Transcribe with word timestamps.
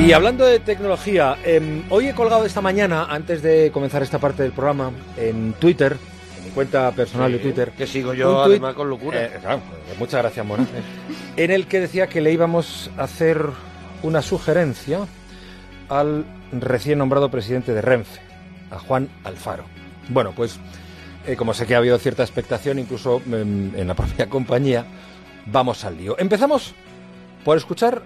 Y 0.00 0.12
hablando 0.12 0.44
de 0.46 0.58
tecnología, 0.60 1.36
em, 1.44 1.82
hoy 1.90 2.08
he 2.08 2.14
colgado 2.14 2.44
esta 2.44 2.60
mañana, 2.60 3.04
antes 3.04 3.42
de 3.42 3.70
comenzar 3.72 4.02
esta 4.02 4.18
parte 4.18 4.42
del 4.42 4.52
programa, 4.52 4.90
en 5.16 5.52
Twitter, 5.52 5.96
en 6.38 6.44
mi 6.46 6.50
cuenta 6.50 6.90
personal 6.92 7.28
Sí, 7.30 7.34
de 7.36 7.38
Twitter. 7.38 7.70
que 7.72 7.86
sigo 7.86 8.14
yo, 8.14 8.32
tuit- 8.42 8.46
además, 8.46 8.74
con 8.74 8.88
locura. 8.88 9.22
Eh, 9.22 9.30
claro, 9.40 9.58
eh, 9.58 9.94
muchas 9.98 10.22
gracias, 10.22 10.44
Mona. 10.44 10.66
en 11.36 11.50
el 11.50 11.66
que 11.66 11.80
decía 11.80 12.08
que 12.08 12.20
le 12.22 12.32
íbamos 12.32 12.90
a 12.96 13.02
hacer 13.04 13.44
una 14.02 14.22
sugerencia 14.22 15.00
al 15.88 16.24
recién 16.50 16.98
nombrado 16.98 17.30
presidente 17.30 17.72
de 17.74 17.82
Renfe, 17.82 18.20
a 18.70 18.78
Juan 18.78 19.08
Alfaro. 19.22 19.64
Bueno, 20.08 20.32
pues 20.34 20.58
eh, 21.26 21.36
como 21.36 21.52
sé 21.54 21.66
que 21.66 21.74
ha 21.74 21.78
habido 21.78 21.98
cierta 21.98 22.22
expectación, 22.24 22.78
incluso 22.78 23.20
em, 23.30 23.70
en 23.76 23.86
la 23.86 23.94
propia 23.94 24.26
compañía, 24.30 24.86
vamos 25.46 25.84
al 25.84 25.98
lío. 25.98 26.16
Empezamos 26.18 26.74
por 27.44 27.58
escuchar 27.58 28.02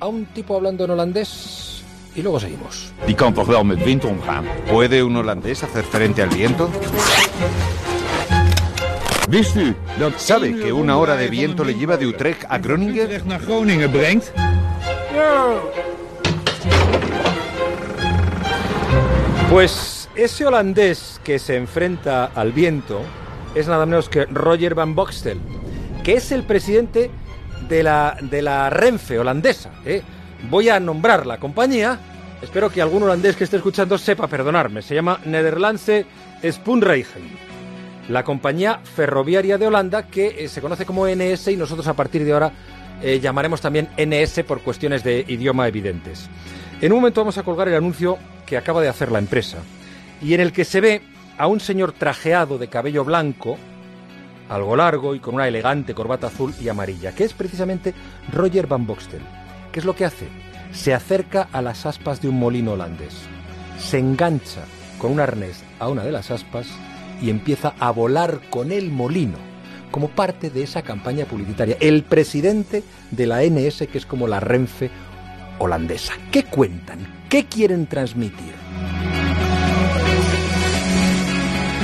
a 0.00 0.06
un 0.06 0.26
tipo 0.26 0.56
hablando 0.56 0.84
en 0.84 0.90
holandés 0.90 1.82
y 2.14 2.22
luego 2.22 2.40
seguimos. 2.40 2.92
Die 3.06 3.14
kan 3.14 3.34
toch 3.34 3.46
wel 3.46 3.64
met 3.64 3.82
wind 3.84 4.04
omgaan? 4.04 4.44
¿Puede 4.70 5.02
un 5.02 5.16
holandés 5.16 5.62
hacer 5.62 5.84
frente 5.84 6.22
al 6.22 6.28
viento? 6.28 6.70
Wist 9.28 9.56
u 9.56 9.74
dat 9.98 10.20
¿Sabe 10.20 10.54
que 10.54 10.72
una 10.72 10.96
hora 10.96 11.16
de 11.16 11.28
viento 11.28 11.64
le 11.64 11.74
lleva 11.74 11.96
de 11.96 12.06
Utrecht 12.06 12.44
a 12.48 12.58
Groningen? 12.58 13.04
Utrecht 13.04 13.26
naar 13.26 13.40
Groningen 13.40 13.90
brengt? 13.90 14.32
Pues 19.50 20.08
ese 20.14 20.46
holandés 20.46 21.20
que 21.24 21.38
se 21.38 21.56
enfrenta 21.56 22.30
al 22.34 22.52
viento 22.52 23.00
es 23.54 23.66
nada 23.66 23.86
menos 23.86 24.08
que 24.08 24.26
Roger 24.26 24.74
Van 24.74 24.94
Boxtel, 24.94 25.40
que 26.04 26.14
es 26.14 26.32
el 26.32 26.42
presidente 26.42 27.10
de 27.68 27.82
la, 27.82 28.16
de 28.20 28.42
la 28.42 28.70
Renfe 28.70 29.18
holandesa. 29.18 29.70
¿eh? 29.84 30.02
Voy 30.50 30.68
a 30.68 30.80
nombrar 30.80 31.26
la 31.26 31.38
compañía. 31.38 31.98
Espero 32.42 32.70
que 32.70 32.80
algún 32.80 33.02
holandés 33.02 33.36
que 33.36 33.44
esté 33.44 33.56
escuchando 33.56 33.98
sepa 33.98 34.28
perdonarme. 34.28 34.82
Se 34.82 34.94
llama 34.94 35.20
Nederlandse 35.24 36.06
Spoorwegen. 36.48 37.48
La 38.08 38.24
compañía 38.24 38.80
ferroviaria 38.82 39.58
de 39.58 39.66
Holanda 39.66 40.04
que 40.04 40.44
eh, 40.44 40.48
se 40.48 40.60
conoce 40.60 40.86
como 40.86 41.06
NS 41.06 41.48
y 41.48 41.56
nosotros 41.56 41.86
a 41.88 41.94
partir 41.94 42.24
de 42.24 42.32
ahora 42.32 42.52
eh, 43.02 43.20
llamaremos 43.20 43.60
también 43.60 43.88
NS 43.98 44.44
por 44.44 44.62
cuestiones 44.62 45.04
de 45.04 45.24
idioma 45.28 45.68
evidentes. 45.68 46.28
En 46.80 46.92
un 46.92 47.00
momento 47.00 47.20
vamos 47.20 47.38
a 47.38 47.42
colgar 47.42 47.68
el 47.68 47.74
anuncio 47.74 48.18
que 48.46 48.56
acaba 48.56 48.80
de 48.80 48.88
hacer 48.88 49.12
la 49.12 49.18
empresa 49.18 49.58
y 50.22 50.34
en 50.34 50.40
el 50.40 50.52
que 50.52 50.64
se 50.64 50.80
ve 50.80 51.02
a 51.36 51.46
un 51.46 51.60
señor 51.60 51.92
trajeado 51.92 52.58
de 52.58 52.68
cabello 52.68 53.04
blanco, 53.04 53.58
algo 54.48 54.76
largo 54.76 55.14
y 55.14 55.20
con 55.20 55.34
una 55.34 55.48
elegante 55.48 55.94
corbata 55.94 56.28
azul 56.28 56.54
y 56.60 56.68
amarilla, 56.68 57.12
que 57.14 57.24
es 57.24 57.34
precisamente 57.34 57.94
Roger 58.32 58.66
Van 58.66 58.86
Boxtel. 58.86 59.22
¿Qué 59.72 59.80
es 59.80 59.84
lo 59.84 59.94
que 59.94 60.04
hace? 60.04 60.28
Se 60.72 60.94
acerca 60.94 61.48
a 61.52 61.62
las 61.62 61.86
aspas 61.86 62.20
de 62.20 62.28
un 62.28 62.38
molino 62.38 62.72
holandés, 62.72 63.14
se 63.78 63.98
engancha 63.98 64.64
con 64.98 65.12
un 65.12 65.20
arnés 65.20 65.62
a 65.78 65.88
una 65.88 66.04
de 66.04 66.12
las 66.12 66.30
aspas 66.30 66.68
y 67.22 67.30
empieza 67.30 67.74
a 67.78 67.90
volar 67.90 68.40
con 68.50 68.72
el 68.72 68.90
molino 68.90 69.36
como 69.90 70.08
parte 70.08 70.50
de 70.50 70.62
esa 70.62 70.82
campaña 70.82 71.24
publicitaria. 71.24 71.76
El 71.80 72.02
presidente 72.02 72.82
de 73.10 73.26
la 73.26 73.42
NS, 73.42 73.86
que 73.90 73.98
es 73.98 74.06
como 74.06 74.28
la 74.28 74.40
Renfe 74.40 74.90
holandesa. 75.58 76.14
¿Qué 76.30 76.44
cuentan? 76.44 76.98
¿Qué 77.28 77.46
quieren 77.46 77.86
transmitir? 77.86 78.52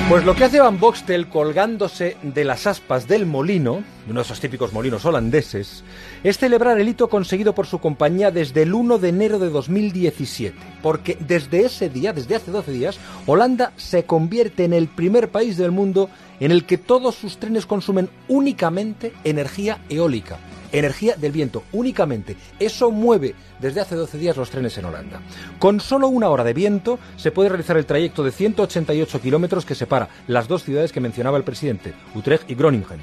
Pues 0.08 0.22
lo 0.26 0.34
que 0.34 0.44
hace 0.44 0.60
Van 0.60 0.78
Boxtel 0.78 1.28
colgándose 1.30 2.18
de 2.22 2.44
las 2.44 2.66
aspas 2.66 3.08
del 3.08 3.24
molino, 3.24 3.82
de 4.04 4.10
uno 4.10 4.20
de 4.20 4.24
esos 4.24 4.38
típicos 4.38 4.74
molinos 4.74 5.06
holandeses, 5.06 5.82
es 6.22 6.36
celebrar 6.36 6.78
el 6.78 6.88
hito 6.88 7.08
conseguido 7.08 7.54
por 7.54 7.66
su 7.66 7.78
compañía 7.78 8.30
desde 8.30 8.62
el 8.62 8.74
1 8.74 8.98
de 8.98 9.08
enero 9.08 9.38
de 9.38 9.48
2017. 9.48 10.54
Porque 10.82 11.16
desde 11.20 11.64
ese 11.64 11.88
día, 11.88 12.12
desde 12.12 12.36
hace 12.36 12.50
12 12.50 12.72
días, 12.72 12.98
Holanda 13.24 13.72
se 13.76 14.04
convierte 14.04 14.64
en 14.64 14.74
el 14.74 14.88
primer 14.88 15.30
país 15.30 15.56
del 15.56 15.70
mundo 15.70 16.10
en 16.38 16.52
el 16.52 16.66
que 16.66 16.76
todos 16.76 17.14
sus 17.14 17.38
trenes 17.38 17.64
consumen 17.64 18.10
únicamente 18.28 19.14
energía 19.24 19.78
eólica. 19.88 20.38
Energía 20.74 21.14
del 21.14 21.30
viento, 21.30 21.62
únicamente. 21.70 22.36
Eso 22.58 22.90
mueve 22.90 23.36
desde 23.60 23.80
hace 23.80 23.94
12 23.94 24.18
días 24.18 24.36
los 24.36 24.50
trenes 24.50 24.76
en 24.76 24.86
Holanda. 24.86 25.20
Con 25.60 25.78
solo 25.78 26.08
una 26.08 26.28
hora 26.28 26.42
de 26.42 26.52
viento 26.52 26.98
se 27.16 27.30
puede 27.30 27.48
realizar 27.48 27.76
el 27.76 27.86
trayecto 27.86 28.24
de 28.24 28.32
188 28.32 29.20
kilómetros 29.20 29.64
que 29.64 29.76
separa 29.76 30.08
las 30.26 30.48
dos 30.48 30.64
ciudades 30.64 30.90
que 30.90 31.00
mencionaba 31.00 31.38
el 31.38 31.44
presidente, 31.44 31.94
Utrecht 32.16 32.50
y 32.50 32.56
Groningen. 32.56 33.00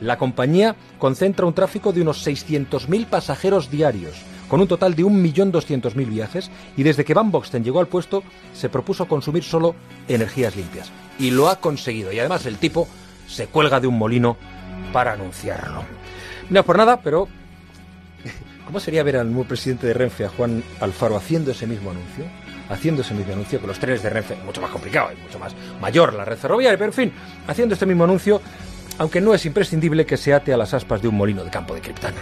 La 0.00 0.16
compañía 0.16 0.76
concentra 0.98 1.44
un 1.44 1.52
tráfico 1.52 1.92
de 1.92 2.00
unos 2.00 2.26
600.000 2.26 3.04
pasajeros 3.04 3.70
diarios, 3.70 4.16
con 4.48 4.62
un 4.62 4.68
total 4.68 4.94
de 4.94 5.04
1.200.000 5.04 6.08
viajes, 6.08 6.50
y 6.74 6.84
desde 6.84 7.04
que 7.04 7.12
Van 7.12 7.30
Boxten 7.30 7.62
llegó 7.62 7.80
al 7.80 7.88
puesto 7.88 8.22
se 8.54 8.70
propuso 8.70 9.06
consumir 9.06 9.44
solo 9.44 9.74
energías 10.08 10.56
limpias. 10.56 10.90
Y 11.18 11.32
lo 11.32 11.50
ha 11.50 11.60
conseguido. 11.60 12.14
Y 12.14 12.18
además 12.18 12.46
el 12.46 12.56
tipo 12.56 12.88
se 13.28 13.46
cuelga 13.46 13.78
de 13.78 13.88
un 13.88 13.98
molino 13.98 14.38
para 14.90 15.12
anunciarlo. 15.12 15.84
No 16.50 16.64
por 16.64 16.76
nada, 16.76 17.00
pero 17.00 17.28
¿cómo 18.66 18.80
sería 18.80 19.02
ver 19.02 19.16
al 19.16 19.28
nuevo 19.28 19.48
presidente 19.48 19.86
de 19.86 19.94
Renfe, 19.94 20.24
a 20.24 20.28
Juan 20.28 20.62
Alfaro, 20.80 21.16
haciendo 21.16 21.52
ese 21.52 21.66
mismo 21.66 21.90
anuncio? 21.90 22.24
Haciendo 22.68 23.02
ese 23.02 23.14
mismo 23.14 23.32
anuncio 23.32 23.58
con 23.58 23.68
los 23.68 23.78
trenes 23.78 24.02
de 24.02 24.10
Renfe, 24.10 24.36
mucho 24.44 24.60
más 24.60 24.70
complicado 24.70 25.10
y 25.12 25.20
mucho 25.20 25.38
más 25.38 25.54
mayor 25.80 26.14
la 26.14 26.24
red 26.24 26.36
ferroviaria, 26.36 26.78
pero 26.78 26.90
en 26.90 26.94
fin, 26.94 27.12
haciendo 27.46 27.74
este 27.74 27.86
mismo 27.86 28.04
anuncio, 28.04 28.40
aunque 28.98 29.20
no 29.20 29.34
es 29.34 29.44
imprescindible 29.46 30.06
que 30.06 30.16
se 30.16 30.34
ate 30.34 30.52
a 30.52 30.56
las 30.56 30.74
aspas 30.74 31.02
de 31.02 31.08
un 31.08 31.16
molino 31.16 31.42
de 31.42 31.50
campo 31.50 31.74
de 31.74 31.80
Criptana. 31.80 32.20